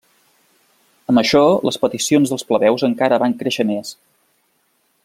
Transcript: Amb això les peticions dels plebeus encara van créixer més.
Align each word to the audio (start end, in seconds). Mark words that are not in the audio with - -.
Amb 1.13 1.21
això 1.23 1.41
les 1.69 1.77
peticions 1.83 2.33
dels 2.33 2.49
plebeus 2.53 2.87
encara 2.91 3.21
van 3.27 3.39
créixer 3.43 3.71
més. 3.75 3.97